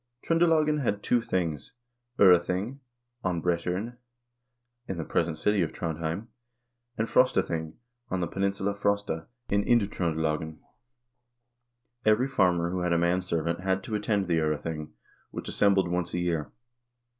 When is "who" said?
12.71-12.79